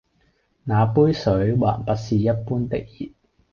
[0.63, 3.11] 那杯水還不是一般的熱